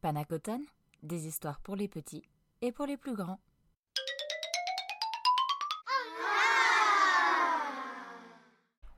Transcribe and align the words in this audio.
Panacoton, 0.00 0.62
des 1.02 1.26
histoires 1.26 1.60
pour 1.60 1.76
les 1.76 1.88
petits 1.88 2.24
et 2.62 2.72
pour 2.72 2.86
les 2.86 2.96
plus 2.96 3.14
grands. 3.14 3.38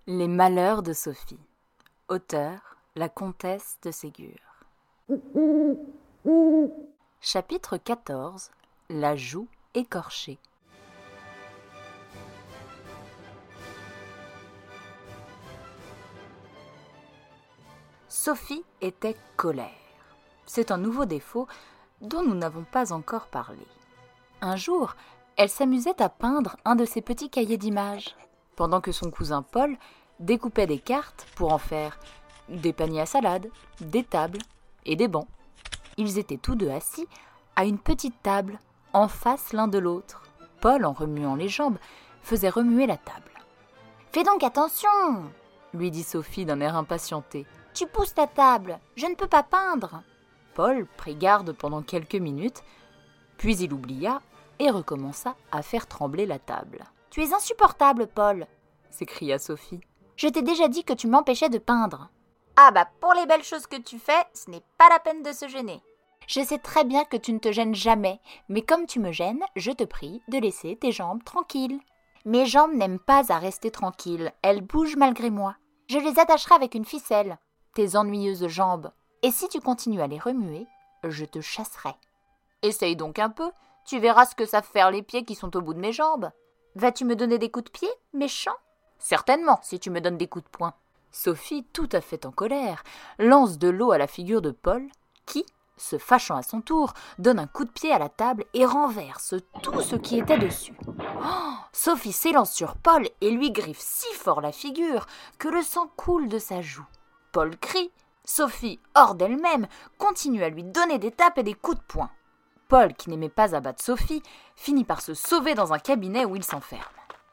Les 0.07 0.29
malheurs 0.29 0.83
de 0.83 0.93
Sophie. 0.93 1.41
Auteur 2.09 2.77
La 2.95 3.09
comtesse 3.09 3.79
de 3.83 3.91
Ségur. 3.91 4.39
Chapitre 7.21 7.77
14 7.79 8.51
La 8.91 9.17
joue 9.17 9.49
écorchée. 9.75 10.39
Sophie 18.09 18.65
était 18.81 19.17
colère. 19.37 19.82
C'est 20.55 20.71
un 20.71 20.77
nouveau 20.77 21.07
défaut 21.07 21.49
dont 22.03 22.23
nous 22.23 22.35
n'avons 22.35 22.65
pas 22.65 22.93
encore 22.93 23.29
parlé. 23.29 23.67
Un 24.43 24.57
jour, 24.57 24.97
elle 25.39 25.49
s'amusait 25.49 26.03
à 26.03 26.11
peindre 26.11 26.57
un 26.67 26.77
de 26.77 26.85
ses 26.85 27.01
petits 27.01 27.31
cahiers 27.31 27.57
d'images, 27.57 28.15
pendant 28.55 28.83
que 28.83 28.93
son 28.93 29.11
cousin 29.11 29.41
Paul 29.41 29.79
découpait 30.21 30.67
des 30.67 30.79
cartes 30.79 31.27
pour 31.37 31.55
en 31.55 31.59
faire 31.59 31.99
des 32.51 32.75
paniers 32.75 33.01
à 33.01 33.07
salade, 33.07 33.49
des 33.81 34.05
tables 34.05 34.41
et 34.85 34.95
des 34.95 35.09
bancs. 35.09 35.27
Ils 35.97 36.19
étaient 36.19 36.37
tous 36.37 36.55
deux 36.55 36.69
assis 36.69 37.09
à 37.57 37.65
une 37.65 37.79
petite 37.79 38.23
table, 38.23 38.59
en 38.93 39.09
face 39.09 39.55
l'un 39.55 39.69
de 39.69 39.79
l'autre. 39.79 40.21
Paul, 40.61 40.85
en 40.85 40.93
remuant 40.93 41.35
les 41.35 41.49
jambes, 41.49 41.79
faisait 42.21 42.51
remuer 42.51 42.87
la 42.87 42.99
table. 42.99 43.33
Fais 44.13 44.23
donc 44.23 44.43
attention 44.43 44.91
lui 45.73 45.91
dit 45.91 46.03
Sophie 46.03 46.45
d'un 46.45 46.61
air 46.61 46.77
impatienté. 46.77 47.47
Tu 47.73 47.87
pousses 47.87 48.13
ta 48.13 48.27
table, 48.27 48.79
je 48.97 49.07
ne 49.07 49.15
peux 49.15 49.27
pas 49.27 49.43
peindre. 49.43 50.03
Paul 50.55 50.87
prit 50.97 51.17
garde 51.17 51.53
pendant 51.53 51.83
quelques 51.83 52.15
minutes, 52.15 52.63
puis 53.39 53.57
il 53.59 53.73
oublia 53.73 54.21
et 54.59 54.71
recommença 54.71 55.35
à 55.51 55.63
faire 55.63 55.87
trembler 55.87 56.27
la 56.27 56.39
table. 56.39 56.85
Tu 57.11 57.23
es 57.23 57.33
insupportable, 57.33 58.07
Paul 58.07 58.47
s'écria 58.93 59.39
Sophie. 59.39 59.81
Je 60.17 60.29
t'ai 60.29 60.43
déjà 60.43 60.69
dit 60.69 60.85
que 60.85 60.93
tu 60.93 61.09
m'empêchais 61.09 61.49
de 61.49 61.59
peindre. 61.59 62.11
Ah 62.57 62.71
bah 62.71 62.89
pour 63.01 63.15
les 63.15 63.27
belles 63.27 63.43
choses 63.43 63.67
que 63.67 63.81
tu 63.81 63.99
fais, 63.99 64.25
ce 64.35 64.51
n'est 64.51 64.63
pas 64.79 64.89
la 64.91 64.99
peine 64.99 65.23
de 65.23 65.33
se 65.33 65.49
gêner. 65.49 65.83
Je 66.29 66.45
sais 66.45 66.59
très 66.59 66.85
bien 66.85 67.05
que 67.05 67.17
tu 67.17 67.33
ne 67.33 67.39
te 67.39 67.51
gênes 67.51 67.75
jamais, 67.75 68.21
mais 68.49 68.63
comme 68.63 68.87
tu 68.87 69.01
me 69.01 69.11
gênes, 69.11 69.43
je 69.57 69.73
te 69.73 69.85
prie 69.85 70.23
de 70.29 70.39
laisser 70.39 70.77
tes 70.77 70.93
jambes 70.93 71.25
tranquilles. 71.25 71.81
Mes 72.25 72.47
jambes 72.47 72.75
n'aiment 72.75 73.01
pas 73.01 73.33
à 73.33 73.39
rester 73.39 73.71
tranquilles, 73.71 74.33
elles 74.43 74.61
bougent 74.61 74.97
malgré 74.97 75.31
moi. 75.31 75.57
Je 75.89 75.99
les 75.99 76.21
attacherai 76.21 76.55
avec 76.55 76.75
une 76.75 76.85
ficelle, 76.85 77.39
tes 77.75 77.97
ennuyeuses 77.97 78.47
jambes. 78.47 78.93
Et 79.25 79.31
si 79.31 79.49
tu 79.49 79.61
continues 79.61 80.03
à 80.03 80.09
les 80.09 80.19
remuer, 80.19 80.67
je 81.05 81.25
te 81.25 81.41
chasserai. 81.41 81.95
Essaye 82.63 82.97
donc 82.97 83.21
un 83.21 83.31
peu, 83.31 83.51
tu 83.85 84.01
verras 84.01 84.27
ce 84.27 84.35
que 84.35 84.47
savent 84.47 84.67
faire 84.67 84.91
les 84.91 85.03
pieds 85.03 85.25
qui 85.25 85.37
sont 85.37 85.57
au 85.57 85.61
bout 85.61 85.75
de 85.75 85.81
mes 85.81 85.93
jambes. 85.93 86.31
Vas-tu 86.75 87.05
me 87.05 87.15
donner 87.15 87.39
des 87.39 87.51
coups 87.51 87.67
de 87.67 87.71
pied, 87.71 87.91
méchant? 88.13 88.57
Certainement, 88.99 89.61
si 89.63 89.79
tu 89.79 89.91
me 89.91 90.01
donnes 90.01 90.17
des 90.17 90.27
coups 90.27 90.45
de 90.45 90.51
poing. 90.51 90.75
Sophie, 91.13 91.65
tout 91.73 91.89
à 91.93 92.01
fait 92.01 92.27
en 92.27 92.33
colère, 92.33 92.83
lance 93.19 93.59
de 93.59 93.69
l'eau 93.69 93.93
à 93.93 93.99
la 93.99 94.07
figure 94.07 94.43
de 94.43 94.51
Paul, 94.51 94.89
qui, 95.27 95.45
se 95.77 95.99
fâchant 95.99 96.37
à 96.37 96.43
son 96.43 96.61
tour, 96.61 96.95
donne 97.19 97.39
un 97.39 97.47
coup 97.47 97.65
de 97.65 97.71
pied 97.71 97.93
à 97.93 97.99
la 97.99 98.09
table 98.09 98.45
et 98.55 98.65
renverse 98.65 99.35
tout 99.63 99.81
ce 99.83 99.97
qui 99.97 100.19
était 100.19 100.39
dessus. 100.39 100.77
Oh, 100.99 101.53
Sophie 101.73 102.13
s'élance 102.13 102.53
sur 102.53 102.77
Paul 102.77 103.09
et 103.21 103.31
lui 103.31 103.51
griffe 103.53 103.81
si 103.81 104.13
fort 104.15 104.41
la 104.41 104.53
figure 104.53 105.07
que 105.39 105.49
le 105.49 105.63
sang 105.63 105.89
coule 105.97 106.29
de 106.29 106.39
sa 106.39 106.61
joue. 106.63 106.87
Paul 107.33 107.57
crie. 107.59 107.93
Sophie, 108.25 108.81
hors 108.95 109.15
d'elle-même, 109.15 109.67
continue 109.99 110.45
à 110.45 110.49
lui 110.49 110.63
donner 110.63 110.99
des 110.99 111.11
tapes 111.11 111.39
et 111.39 111.43
des 111.43 111.55
coups 111.55 111.79
de 111.79 111.83
poing. 111.83 112.11
Paul, 112.69 112.95
qui 112.95 113.11
n'aimait 113.11 113.29
pas 113.29 113.55
abattre 113.55 113.83
Sophie, 113.83 114.23
finit 114.57 114.85
par 114.85 115.03
se 115.03 115.15
sauver 115.15 115.55
dans 115.55 115.73
un 115.73 115.79
cabinet 115.79 116.25
où 116.25 116.37
il 116.37 116.45
s'enferme. 116.45 116.83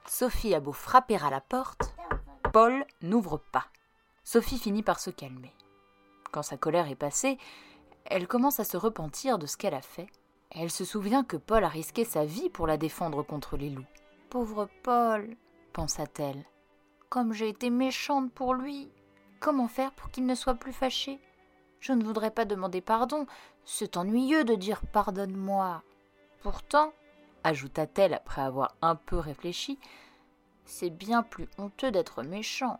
Sophie 0.05 0.55
a 0.55 0.59
beau 0.59 0.73
frapper 0.73 1.17
à 1.17 1.29
la 1.29 1.39
porte, 1.39 1.93
Paul 2.51 2.85
n'ouvre 3.01 3.37
pas. 3.37 3.67
Sophie 4.23 4.57
finit 4.57 4.83
par 4.83 4.99
se 4.99 5.11
calmer. 5.11 5.53
Quand 6.31 6.43
sa 6.43 6.57
colère 6.57 6.89
est 6.89 6.95
passée, 6.95 7.37
elle 8.05 8.27
commence 8.27 8.59
à 8.59 8.63
se 8.63 8.75
repentir 8.75 9.37
de 9.37 9.45
ce 9.45 9.55
qu'elle 9.55 9.75
a 9.75 9.81
fait. 9.81 10.07
Elle 10.51 10.71
se 10.71 10.83
souvient 10.83 11.23
que 11.23 11.37
Paul 11.37 11.63
a 11.63 11.69
risqué 11.69 12.05
sa 12.05 12.25
vie 12.25 12.49
pour 12.49 12.65
la 12.65 12.77
défendre 12.77 13.21
contre 13.21 13.55
les 13.55 13.69
loups. 13.69 13.85
Pauvre 14.29 14.67
Paul, 14.83 15.35
pensa-t-elle. 15.73 16.43
Comme 17.09 17.33
j'ai 17.33 17.49
été 17.49 17.69
méchante 17.69 18.31
pour 18.33 18.55
lui. 18.55 18.91
Comment 19.39 19.67
faire 19.67 19.91
pour 19.91 20.09
qu'il 20.11 20.25
ne 20.25 20.35
soit 20.35 20.55
plus 20.55 20.73
fâché? 20.73 21.19
Je 21.79 21.93
ne 21.93 22.03
voudrais 22.03 22.31
pas 22.31 22.45
demander 22.45 22.81
pardon. 22.81 23.25
C'est 23.63 23.95
ennuyeux 23.95 24.43
de 24.43 24.55
dire 24.55 24.81
pardonne-moi. 24.91 25.81
Pourtant, 26.41 26.91
ajouta-t-elle 27.43 28.13
après 28.13 28.41
avoir 28.41 28.75
un 28.81 28.95
peu 28.95 29.17
réfléchi, 29.17 29.79
c'est 30.65 30.89
bien 30.89 31.23
plus 31.23 31.47
honteux 31.57 31.91
d'être 31.91 32.23
méchant. 32.23 32.79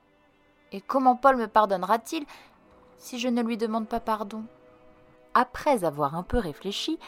Et 0.71 0.81
comment 0.81 1.15
Paul 1.15 1.37
me 1.37 1.47
pardonnera-t-il 1.47 2.25
si 2.97 3.19
je 3.19 3.27
ne 3.27 3.41
lui 3.41 3.57
demande 3.57 3.87
pas 3.87 3.99
pardon? 3.99 4.43
Après 5.33 5.85
avoir 5.85 6.15
un 6.15 6.23
peu 6.23 6.37
réfléchi, 6.37 6.99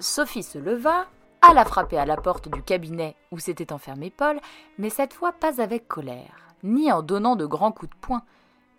Sophie 0.00 0.42
se 0.42 0.58
leva, 0.58 1.06
alla 1.40 1.64
frapper 1.64 1.98
à 1.98 2.06
la 2.06 2.16
porte 2.16 2.48
du 2.48 2.62
cabinet 2.62 3.16
où 3.30 3.38
s'était 3.38 3.72
enfermé 3.72 4.10
Paul, 4.10 4.40
mais 4.78 4.90
cette 4.90 5.14
fois 5.14 5.32
pas 5.32 5.60
avec 5.60 5.88
colère, 5.88 6.48
ni 6.62 6.92
en 6.92 7.02
donnant 7.02 7.36
de 7.36 7.46
grands 7.46 7.72
coups 7.72 7.90
de 7.90 8.00
poing, 8.00 8.22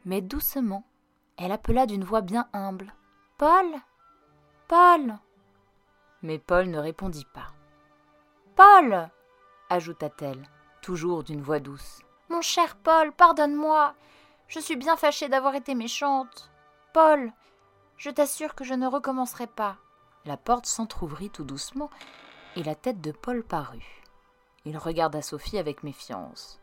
mais 0.06 0.22
doucement. 0.22 0.84
Elle 1.38 1.52
appela 1.52 1.86
d'une 1.86 2.04
voix 2.04 2.22
bien 2.22 2.48
humble. 2.54 2.94
Paul 3.38 3.66
Paul 4.68 5.18
Mais 6.22 6.40
Paul 6.40 6.68
ne 6.70 6.80
répondit 6.80 7.28
pas. 7.34 7.52
Paul 8.56 9.10
ajouta-t-elle, 9.70 10.48
toujours 10.82 11.24
d'une 11.24 11.42
voix 11.42 11.60
douce. 11.60 12.02
Mon 12.30 12.42
cher 12.42 12.76
Paul, 12.78 13.12
pardonne-moi. 13.12 13.96
Je 14.48 14.60
suis 14.60 14.76
bien 14.76 14.96
fâchée 14.96 15.28
d'avoir 15.28 15.56
été 15.56 15.76
méchante. 15.76 16.52
Paul, 16.94 17.34
je 17.98 18.10
t'assure 18.10 18.56
que 18.56 18.64
je 18.64 18.74
ne 18.74 18.88
recommencerai 18.88 19.48
pas. 19.48 19.78
La 20.26 20.38
porte 20.38 20.66
s'entr'ouvrit 20.66 21.30
tout 21.30 21.44
doucement 21.44 21.90
et 22.56 22.64
la 22.64 22.76
tête 22.76 23.02
de 23.02 23.12
Paul 23.12 23.44
parut. 23.44 24.04
Il 24.66 24.78
regarda 24.78 25.22
Sophie 25.22 25.58
avec 25.58 25.84
méfiance. 25.84 26.60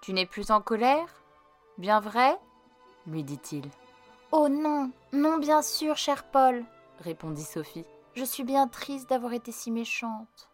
Tu 0.00 0.12
n'es 0.12 0.26
plus 0.26 0.50
en 0.50 0.60
colère? 0.60 1.08
Bien 1.78 2.00
vrai? 2.00 2.38
Lui 3.06 3.24
dit-il. 3.24 3.68
Oh 4.32 4.48
non, 4.48 4.90
non 5.12 5.38
bien 5.38 5.62
sûr, 5.62 5.96
cher 5.96 6.24
Paul, 6.24 6.64
répondit 7.00 7.44
Sophie. 7.44 7.84
Je 8.14 8.24
suis 8.24 8.44
bien 8.44 8.68
triste 8.68 9.08
d'avoir 9.08 9.32
été 9.32 9.52
si 9.52 9.70
méchante. 9.70 10.48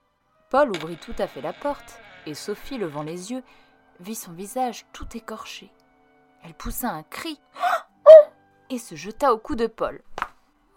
Paul 0.50 0.70
ouvrit 0.70 0.96
tout 0.96 1.14
à 1.18 1.26
fait 1.26 1.40
la 1.40 1.52
porte, 1.52 2.00
et 2.26 2.34
Sophie, 2.34 2.78
levant 2.78 3.02
les 3.02 3.32
yeux, 3.32 3.42
vit 4.00 4.14
son 4.14 4.32
visage 4.32 4.86
tout 4.92 5.06
écorché. 5.16 5.72
Elle 6.42 6.54
poussa 6.54 6.90
un 6.90 7.02
cri 7.02 7.40
et 8.70 8.78
se 8.78 8.94
jeta 8.94 9.32
au 9.32 9.38
cou 9.38 9.56
de 9.56 9.66
Paul. 9.66 10.00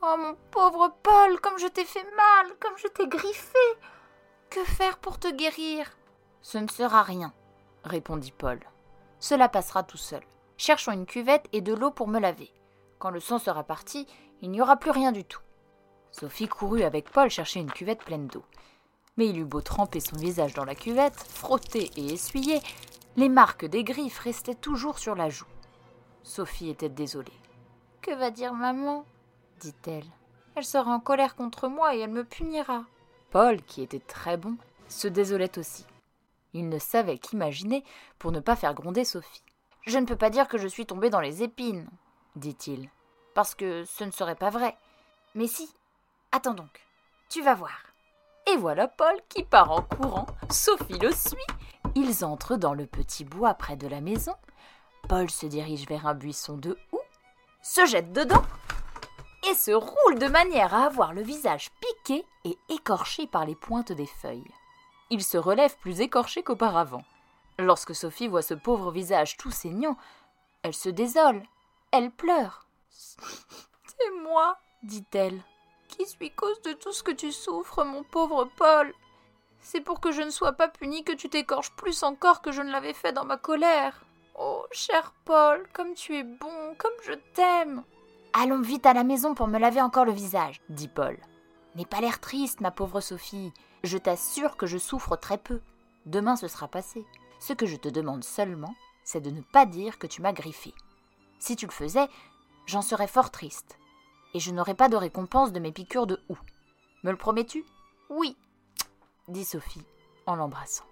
Oh 0.01 0.15
mon 0.17 0.35
pauvre 0.51 0.93
Paul, 1.01 1.39
comme 1.39 1.57
je 1.57 1.67
t'ai 1.67 1.85
fait 1.85 2.05
mal, 2.15 2.57
comme 2.59 2.77
je 2.77 2.87
t'ai 2.87 3.07
griffé. 3.07 3.59
Que 4.49 4.63
faire 4.63 4.97
pour 4.97 5.19
te 5.19 5.31
guérir? 5.31 5.89
Ce 6.41 6.57
ne 6.57 6.67
sera 6.67 7.03
rien, 7.03 7.33
répondit 7.83 8.33
Paul. 8.33 8.59
Cela 9.19 9.47
passera 9.47 9.83
tout 9.83 9.97
seul. 9.97 10.23
Cherchons 10.65 10.93
une 10.93 11.05
cuvette 11.05 11.49
et 11.51 11.59
de 11.59 11.73
l'eau 11.73 11.91
pour 11.91 12.07
me 12.07 12.21
laver. 12.21 12.49
Quand 12.97 13.09
le 13.09 13.19
sang 13.19 13.37
sera 13.37 13.65
parti, 13.65 14.07
il 14.41 14.49
n'y 14.49 14.61
aura 14.61 14.77
plus 14.77 14.91
rien 14.91 15.11
du 15.11 15.25
tout. 15.25 15.41
Sophie 16.09 16.47
courut 16.47 16.83
avec 16.83 17.09
Paul 17.09 17.29
chercher 17.29 17.59
une 17.59 17.69
cuvette 17.69 18.01
pleine 18.01 18.27
d'eau. 18.27 18.45
Mais 19.17 19.27
il 19.27 19.39
eut 19.39 19.43
beau 19.43 19.59
tremper 19.59 19.99
son 19.99 20.15
visage 20.15 20.53
dans 20.53 20.63
la 20.63 20.73
cuvette, 20.73 21.17
frotter 21.17 21.91
et 21.97 22.13
essuyer, 22.13 22.61
les 23.17 23.27
marques 23.27 23.65
des 23.65 23.83
griffes 23.83 24.19
restaient 24.19 24.55
toujours 24.55 24.99
sur 24.99 25.15
la 25.15 25.27
joue. 25.27 25.43
Sophie 26.23 26.69
était 26.69 26.87
désolée. 26.87 27.37
Que 28.01 28.15
va 28.15 28.31
dire 28.31 28.53
maman? 28.53 29.03
dit-elle. 29.59 30.07
Elle 30.55 30.63
sera 30.63 30.93
en 30.93 31.01
colère 31.01 31.35
contre 31.35 31.67
moi 31.67 31.93
et 31.93 31.99
elle 31.99 32.09
me 32.09 32.23
punira. 32.23 32.85
Paul, 33.31 33.61
qui 33.63 33.81
était 33.81 33.99
très 33.99 34.37
bon, 34.37 34.55
se 34.87 35.09
désolait 35.09 35.57
aussi. 35.57 35.85
Il 36.53 36.69
ne 36.69 36.79
savait 36.79 37.17
qu'imaginer 37.17 37.83
pour 38.17 38.31
ne 38.31 38.39
pas 38.39 38.55
faire 38.55 38.73
gronder 38.73 39.03
Sophie. 39.03 39.43
Je 39.85 39.97
ne 39.97 40.05
peux 40.05 40.15
pas 40.15 40.29
dire 40.29 40.47
que 40.47 40.57
je 40.57 40.67
suis 40.67 40.85
tombé 40.85 41.09
dans 41.09 41.19
les 41.19 41.43
épines, 41.43 41.87
dit-il, 42.35 42.89
parce 43.33 43.53
que 43.53 43.83
ce 43.85 44.03
ne 44.05 44.11
serait 44.11 44.35
pas 44.35 44.49
vrai. 44.49 44.77
Mais 45.35 45.47
si. 45.47 45.73
Attends 46.31 46.53
donc. 46.53 46.85
Tu 47.29 47.41
vas 47.41 47.53
voir. 47.53 47.83
Et 48.51 48.55
voilà 48.57 48.87
Paul 48.87 49.15
qui 49.27 49.43
part 49.43 49.71
en 49.71 49.81
courant. 49.81 50.27
Sophie 50.49 50.99
le 50.99 51.11
suit. 51.11 51.37
Ils 51.95 52.23
entrent 52.23 52.55
dans 52.55 52.73
le 52.73 52.85
petit 52.85 53.25
bois 53.25 53.53
près 53.53 53.75
de 53.75 53.87
la 53.87 54.01
maison. 54.01 54.33
Paul 55.09 55.29
se 55.29 55.45
dirige 55.45 55.85
vers 55.87 56.07
un 56.07 56.13
buisson 56.13 56.57
de 56.57 56.77
houx, 56.91 57.01
se 57.61 57.85
jette 57.85 58.13
dedans 58.13 58.43
et 59.49 59.53
se 59.53 59.71
roule 59.71 60.17
de 60.17 60.27
manière 60.27 60.73
à 60.73 60.85
avoir 60.85 61.13
le 61.13 61.21
visage 61.21 61.71
piqué 61.81 62.25
et 62.45 62.57
écorché 62.69 63.27
par 63.27 63.45
les 63.45 63.55
pointes 63.55 63.91
des 63.91 64.05
feuilles. 64.05 64.51
Il 65.09 65.23
se 65.23 65.37
relève 65.37 65.75
plus 65.79 65.99
écorché 65.99 66.41
qu'auparavant. 66.41 67.03
Lorsque 67.59 67.93
Sophie 67.95 68.27
voit 68.27 68.41
ce 68.41 68.53
pauvre 68.53 68.91
visage 68.91 69.37
tout 69.37 69.51
saignant, 69.51 69.97
elle 70.63 70.73
se 70.73 70.89
désole, 70.89 71.43
elle 71.91 72.11
pleure. 72.11 72.65
C'est 72.89 74.11
moi, 74.23 74.57
dit-elle. 74.81 75.41
qui 75.87 76.05
suis 76.05 76.31
cause 76.31 76.61
de 76.63 76.73
tout 76.73 76.91
ce 76.91 77.03
que 77.03 77.11
tu 77.11 77.31
souffres, 77.31 77.83
mon 77.83 78.03
pauvre 78.03 78.49
Paul? 78.57 78.93
C'est 79.61 79.81
pour 79.81 80.01
que 80.01 80.11
je 80.11 80.21
ne 80.21 80.29
sois 80.29 80.53
pas 80.53 80.67
puni 80.67 81.03
que 81.03 81.13
tu 81.13 81.29
t'écorches 81.29 81.71
plus 81.75 82.03
encore 82.03 82.41
que 82.41 82.51
je 82.51 82.61
ne 82.61 82.71
l'avais 82.71 82.93
fait 82.93 83.13
dans 83.13 83.23
ma 83.23 83.37
colère. 83.37 84.03
Oh, 84.37 84.65
cher 84.71 85.13
Paul, 85.25 85.67
comme 85.73 85.93
tu 85.93 86.17
es 86.17 86.23
bon, 86.23 86.75
comme 86.77 86.91
je 87.03 87.13
t'aime. 87.33 87.83
Allons 88.33 88.61
vite 88.61 88.85
à 88.85 88.93
la 88.93 89.03
maison 89.03 89.35
pour 89.35 89.47
me 89.47 89.59
laver 89.59 89.81
encore 89.81 90.05
le 90.05 90.11
visage, 90.11 90.59
dit 90.69 90.87
Paul. 90.87 91.17
N'aie 91.75 91.85
pas 91.85 92.01
l'air 92.01 92.19
triste, 92.19 92.61
ma 92.61 92.71
pauvre 92.71 92.99
Sophie. 92.99 93.53
Je 93.83 93.97
t'assure 93.97 94.57
que 94.57 94.65
je 94.65 94.77
souffre 94.77 95.15
très 95.15 95.37
peu. 95.37 95.61
Demain 96.05 96.35
ce 96.35 96.47
sera 96.47 96.67
passé. 96.67 97.05
Ce 97.45 97.51
que 97.51 97.65
je 97.65 97.75
te 97.75 97.89
demande 97.89 98.23
seulement, 98.23 98.73
c'est 99.03 99.19
de 99.19 99.29
ne 99.29 99.41
pas 99.41 99.65
dire 99.65 99.99
que 99.99 100.07
tu 100.07 100.21
m'as 100.21 100.31
griffé. 100.31 100.73
Si 101.39 101.57
tu 101.57 101.65
le 101.65 101.73
faisais, 101.73 102.07
j'en 102.67 102.81
serais 102.81 103.05
fort 103.05 103.31
triste. 103.31 103.77
Et 104.33 104.39
je 104.39 104.51
n'aurais 104.51 104.75
pas 104.75 104.87
de 104.87 104.95
récompense 104.95 105.51
de 105.51 105.59
mes 105.59 105.73
piqûres 105.73 106.07
de 106.07 106.21
houx. 106.29 106.39
Me 107.03 107.11
le 107.11 107.17
promets-tu? 107.17 107.65
Oui, 108.09 108.37
dit 109.27 109.43
Sophie 109.43 109.83
en 110.25 110.37
l'embrassant. 110.37 110.85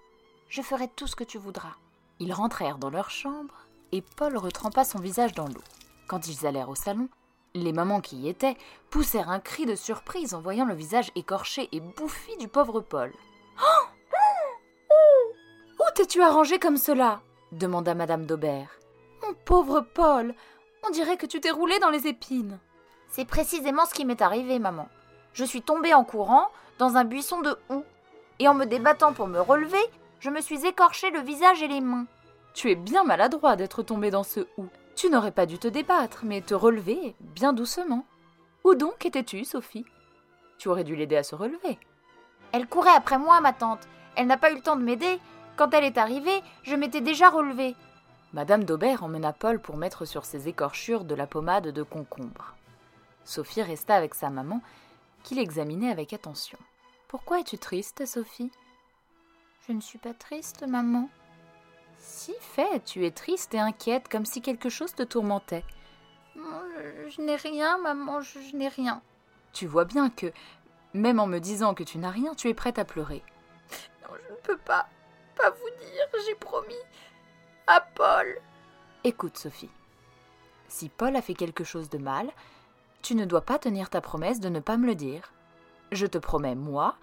Je 0.50 0.60
ferai 0.60 0.88
tout 0.88 1.06
ce 1.06 1.16
que 1.16 1.24
tu 1.24 1.38
voudras. 1.38 1.76
Ils 2.18 2.34
rentrèrent 2.34 2.76
dans 2.76 2.90
leur 2.90 3.08
chambre 3.08 3.54
et 3.90 4.02
Paul 4.02 4.36
retrempa 4.36 4.84
son 4.84 4.98
visage 4.98 5.32
dans 5.32 5.48
l'eau. 5.48 5.64
Quand 6.06 6.28
ils 6.28 6.46
allèrent 6.46 6.68
au 6.68 6.74
salon, 6.74 7.08
les 7.54 7.72
mamans 7.72 8.02
qui 8.02 8.16
y 8.16 8.28
étaient 8.28 8.58
poussèrent 8.90 9.30
un 9.30 9.40
cri 9.40 9.64
de 9.64 9.74
surprise 9.74 10.34
en 10.34 10.42
voyant 10.42 10.66
le 10.66 10.74
visage 10.74 11.12
écorché 11.14 11.70
et 11.72 11.80
bouffi 11.80 12.36
du 12.36 12.48
pauvre 12.48 12.82
Paul. 12.82 13.10
T'es-tu 15.94 16.22
arrangé 16.22 16.58
comme 16.58 16.78
cela 16.78 17.20
demanda 17.52 17.94
Madame 17.94 18.24
d'Aubert. 18.24 18.78
Mon 19.22 19.34
pauvre 19.44 19.80
Paul, 19.94 20.34
on 20.86 20.90
dirait 20.90 21.18
que 21.18 21.26
tu 21.26 21.38
t'es 21.38 21.50
roulé 21.50 21.78
dans 21.80 21.90
les 21.90 22.06
épines. 22.06 22.58
C'est 23.08 23.26
précisément 23.26 23.84
ce 23.84 23.92
qui 23.92 24.06
m'est 24.06 24.22
arrivé, 24.22 24.58
maman. 24.58 24.88
Je 25.34 25.44
suis 25.44 25.60
tombée 25.60 25.92
en 25.92 26.02
courant 26.02 26.50
dans 26.78 26.96
un 26.96 27.04
buisson 27.04 27.42
de 27.42 27.54
houx, 27.68 27.84
et 28.38 28.48
en 28.48 28.54
me 28.54 28.64
débattant 28.64 29.12
pour 29.12 29.28
me 29.28 29.38
relever, 29.38 29.84
je 30.20 30.30
me 30.30 30.40
suis 30.40 30.66
écorché 30.66 31.10
le 31.10 31.20
visage 31.20 31.62
et 31.62 31.68
les 31.68 31.82
mains. 31.82 32.06
Tu 32.54 32.70
es 32.70 32.74
bien 32.74 33.04
maladroit 33.04 33.56
d'être 33.56 33.82
tombé 33.82 34.10
dans 34.10 34.24
ce 34.24 34.40
houx. 34.56 34.68
Tu 34.96 35.10
n'aurais 35.10 35.30
pas 35.30 35.46
dû 35.46 35.58
te 35.58 35.68
débattre, 35.68 36.22
mais 36.24 36.40
te 36.40 36.54
relever 36.54 37.14
bien 37.20 37.52
doucement. 37.52 38.06
Où 38.64 38.74
donc 38.74 39.04
étais-tu, 39.04 39.44
Sophie? 39.44 39.84
Tu 40.56 40.68
aurais 40.68 40.84
dû 40.84 40.96
l'aider 40.96 41.16
à 41.16 41.22
se 41.22 41.34
relever. 41.34 41.78
Elle 42.52 42.66
courait 42.66 42.96
après 42.96 43.18
moi, 43.18 43.40
ma 43.42 43.52
tante. 43.52 43.86
Elle 44.16 44.26
n'a 44.26 44.38
pas 44.38 44.52
eu 44.52 44.56
le 44.56 44.62
temps 44.62 44.76
de 44.76 44.82
m'aider. 44.82 45.18
Quand 45.62 45.74
elle 45.74 45.84
est 45.84 45.98
arrivée, 45.98 46.42
je 46.64 46.74
m'étais 46.74 47.00
déjà 47.00 47.30
relevée. 47.30 47.76
Madame 48.32 48.64
d'Aubert 48.64 49.04
emmena 49.04 49.32
Paul 49.32 49.60
pour 49.60 49.76
mettre 49.76 50.04
sur 50.06 50.24
ses 50.24 50.48
écorchures 50.48 51.04
de 51.04 51.14
la 51.14 51.28
pommade 51.28 51.68
de 51.68 51.82
concombre. 51.84 52.56
Sophie 53.24 53.62
resta 53.62 53.94
avec 53.94 54.16
sa 54.16 54.28
maman, 54.28 54.60
qui 55.22 55.36
l'examinait 55.36 55.92
avec 55.92 56.12
attention. 56.14 56.58
Pourquoi 57.06 57.38
es-tu 57.38 57.58
triste, 57.58 58.04
Sophie 58.06 58.50
Je 59.68 59.72
ne 59.72 59.80
suis 59.80 60.00
pas 60.00 60.14
triste, 60.14 60.66
maman. 60.66 61.08
Si 61.96 62.34
fait, 62.40 62.82
tu 62.84 63.06
es 63.06 63.12
triste 63.12 63.54
et 63.54 63.60
inquiète, 63.60 64.08
comme 64.08 64.26
si 64.26 64.42
quelque 64.42 64.68
chose 64.68 64.96
te 64.96 65.04
tourmentait. 65.04 65.64
je, 66.34 67.22
n'ai 67.22 67.36
rien, 67.36 67.78
maman, 67.78 68.20
je, 68.20 68.56
n'ai 68.56 68.66
rien. 68.66 69.00
Tu 69.52 69.68
vois 69.68 69.84
bien 69.84 70.10
que, 70.10 70.32
même 70.92 71.20
en 71.20 71.28
me 71.28 71.38
disant 71.38 71.74
que 71.74 71.84
tu 71.84 71.98
n'as 71.98 72.10
rien, 72.10 72.34
tu 72.34 72.48
es 72.48 72.54
prête 72.54 72.80
à 72.80 72.84
pleurer. 72.84 73.22
Non, 74.02 74.16
je 74.26 74.32
ne 74.32 74.38
peux 74.38 74.58
pas, 74.58 74.88
pas 75.36 75.50
vous 75.50 75.70
dire, 75.80 76.24
j'ai 76.26 76.34
promis. 76.34 76.74
À 77.66 77.80
Paul. 77.80 78.40
Écoute, 79.04 79.36
Sophie. 79.36 79.70
Si 80.68 80.88
Paul 80.88 81.16
a 81.16 81.22
fait 81.22 81.34
quelque 81.34 81.64
chose 81.64 81.90
de 81.90 81.98
mal, 81.98 82.30
tu 83.02 83.14
ne 83.14 83.24
dois 83.24 83.42
pas 83.42 83.58
tenir 83.58 83.90
ta 83.90 84.00
promesse 84.00 84.40
de 84.40 84.48
ne 84.48 84.60
pas 84.60 84.76
me 84.76 84.86
le 84.86 84.94
dire. 84.94 85.32
Je 85.90 86.06
te 86.06 86.18
promets, 86.18 86.54
moi, 86.54 86.96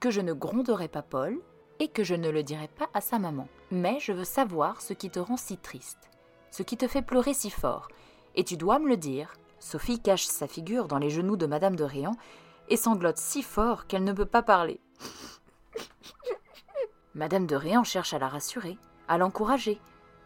que 0.00 0.10
je 0.10 0.20
ne 0.20 0.32
gronderai 0.32 0.88
pas 0.88 1.02
Paul 1.02 1.38
et 1.78 1.88
que 1.88 2.04
je 2.04 2.14
ne 2.14 2.30
le 2.30 2.42
dirai 2.42 2.68
pas 2.68 2.88
à 2.94 3.00
sa 3.00 3.18
maman. 3.18 3.48
Mais 3.70 4.00
je 4.00 4.12
veux 4.12 4.24
savoir 4.24 4.80
ce 4.80 4.92
qui 4.92 5.10
te 5.10 5.18
rend 5.18 5.36
si 5.36 5.56
triste, 5.58 6.10
ce 6.50 6.62
qui 6.62 6.76
te 6.76 6.88
fait 6.88 7.02
pleurer 7.02 7.34
si 7.34 7.50
fort, 7.50 7.88
et 8.34 8.44
tu 8.44 8.56
dois 8.56 8.78
me 8.78 8.88
le 8.88 8.96
dire. 8.96 9.34
Sophie 9.58 10.00
cache 10.00 10.24
sa 10.24 10.46
figure 10.46 10.86
dans 10.88 10.98
les 10.98 11.10
genoux 11.10 11.36
de 11.36 11.46
Madame 11.46 11.76
de 11.76 11.84
Réan 11.84 12.12
et 12.68 12.76
sanglote 12.76 13.18
si 13.18 13.42
fort 13.42 13.86
qu'elle 13.86 14.04
ne 14.04 14.12
peut 14.12 14.26
pas 14.26 14.42
parler. 14.42 14.80
Madame 17.16 17.46
de 17.46 17.56
Réan 17.56 17.82
cherche 17.82 18.12
à 18.12 18.18
la 18.18 18.28
rassurer, 18.28 18.76
à 19.08 19.16
l'encourager, 19.16 19.80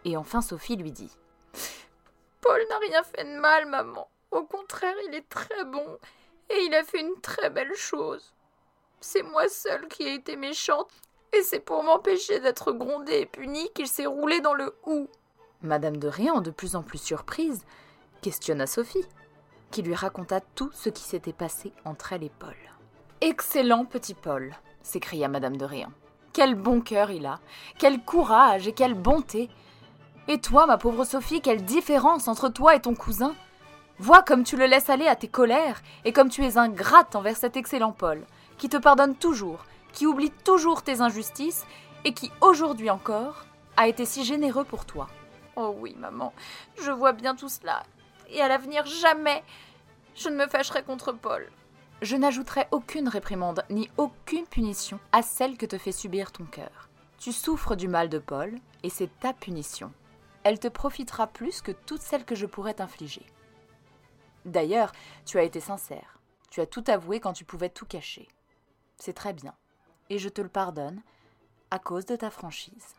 et 0.04 0.16
enfin 0.16 0.40
Sophie 0.40 0.74
lui 0.74 0.90
dit 0.90 1.16
Paul 2.40 2.60
n'a 2.68 2.78
rien 2.78 3.04
fait 3.04 3.22
de 3.22 3.38
mal, 3.38 3.66
maman. 3.66 4.08
Au 4.32 4.42
contraire, 4.42 4.96
il 5.06 5.14
est 5.14 5.28
très 5.28 5.64
bon, 5.66 5.98
et 6.48 6.64
il 6.64 6.74
a 6.74 6.82
fait 6.82 6.98
une 6.98 7.20
très 7.20 7.48
belle 7.48 7.76
chose. 7.76 8.34
C'est 9.00 9.22
moi 9.22 9.48
seule 9.48 9.86
qui 9.86 10.02
ai 10.02 10.14
été 10.14 10.34
méchante, 10.34 10.90
et 11.32 11.42
c'est 11.42 11.60
pour 11.60 11.84
m'empêcher 11.84 12.40
d'être 12.40 12.72
grondée 12.72 13.20
et 13.20 13.26
punie 13.26 13.70
qu'il 13.72 13.86
s'est 13.86 14.06
roulé 14.06 14.40
dans 14.40 14.54
le 14.54 14.74
hou. 14.84 15.08
Madame 15.62 15.96
de 15.96 16.08
Réan, 16.08 16.40
de 16.40 16.50
plus 16.50 16.74
en 16.74 16.82
plus 16.82 17.00
surprise, 17.00 17.64
questionna 18.20 18.66
Sophie, 18.66 19.06
qui 19.70 19.82
lui 19.82 19.94
raconta 19.94 20.40
tout 20.40 20.72
ce 20.72 20.88
qui 20.88 21.04
s'était 21.04 21.32
passé 21.32 21.72
entre 21.84 22.14
elle 22.14 22.24
et 22.24 22.32
Paul. 22.40 22.56
Excellent 23.20 23.84
petit 23.84 24.14
Paul, 24.14 24.56
s'écria 24.82 25.28
Madame 25.28 25.56
de 25.56 25.64
Réan. 25.64 25.92
Quel 26.32 26.54
bon 26.54 26.80
cœur 26.80 27.10
il 27.10 27.26
a, 27.26 27.40
quel 27.78 28.00
courage 28.00 28.68
et 28.68 28.72
quelle 28.72 28.94
bonté. 28.94 29.48
Et 30.28 30.40
toi, 30.40 30.66
ma 30.66 30.78
pauvre 30.78 31.04
Sophie, 31.04 31.40
quelle 31.40 31.64
différence 31.64 32.28
entre 32.28 32.48
toi 32.48 32.76
et 32.76 32.80
ton 32.80 32.94
cousin. 32.94 33.34
Vois 33.98 34.22
comme 34.22 34.44
tu 34.44 34.56
le 34.56 34.66
laisses 34.66 34.90
aller 34.90 35.08
à 35.08 35.16
tes 35.16 35.28
colères 35.28 35.82
et 36.04 36.12
comme 36.12 36.28
tu 36.28 36.44
es 36.44 36.56
ingrate 36.56 37.16
envers 37.16 37.36
cet 37.36 37.56
excellent 37.56 37.92
Paul, 37.92 38.24
qui 38.58 38.68
te 38.68 38.76
pardonne 38.76 39.16
toujours, 39.16 39.64
qui 39.92 40.06
oublie 40.06 40.30
toujours 40.30 40.82
tes 40.82 41.00
injustices 41.00 41.66
et 42.04 42.14
qui, 42.14 42.30
aujourd'hui 42.40 42.90
encore, 42.90 43.44
a 43.76 43.88
été 43.88 44.04
si 44.04 44.24
généreux 44.24 44.64
pour 44.64 44.84
toi. 44.84 45.08
Oh 45.56 45.74
oui, 45.78 45.96
maman, 45.98 46.32
je 46.80 46.92
vois 46.92 47.12
bien 47.12 47.34
tout 47.34 47.48
cela. 47.48 47.82
Et 48.30 48.40
à 48.40 48.48
l'avenir, 48.48 48.86
jamais 48.86 49.42
je 50.14 50.28
ne 50.28 50.36
me 50.36 50.46
fâcherai 50.46 50.82
contre 50.82 51.12
Paul. 51.12 51.50
Je 52.02 52.16
n'ajouterai 52.16 52.66
aucune 52.70 53.08
réprimande 53.08 53.62
ni 53.68 53.90
aucune 53.98 54.46
punition 54.46 54.98
à 55.12 55.20
celle 55.20 55.58
que 55.58 55.66
te 55.66 55.76
fait 55.76 55.92
subir 55.92 56.32
ton 56.32 56.44
cœur. 56.44 56.88
Tu 57.18 57.30
souffres 57.30 57.76
du 57.76 57.88
mal 57.88 58.08
de 58.08 58.18
Paul, 58.18 58.54
et 58.82 58.88
c'est 58.88 59.10
ta 59.20 59.34
punition. 59.34 59.92
Elle 60.42 60.58
te 60.58 60.68
profitera 60.68 61.26
plus 61.26 61.60
que 61.60 61.72
toutes 61.72 62.00
celles 62.00 62.24
que 62.24 62.34
je 62.34 62.46
pourrais 62.46 62.72
t'infliger. 62.72 63.26
D'ailleurs, 64.46 64.92
tu 65.26 65.38
as 65.38 65.42
été 65.42 65.60
sincère. 65.60 66.18
Tu 66.50 66.62
as 66.62 66.66
tout 66.66 66.84
avoué 66.86 67.20
quand 67.20 67.34
tu 67.34 67.44
pouvais 67.44 67.68
tout 67.68 67.84
cacher. 67.84 68.28
C'est 68.96 69.12
très 69.12 69.34
bien. 69.34 69.54
Et 70.08 70.18
je 70.18 70.30
te 70.30 70.40
le 70.40 70.48
pardonne 70.48 71.02
à 71.70 71.78
cause 71.78 72.06
de 72.06 72.16
ta 72.16 72.30
franchise. 72.30 72.94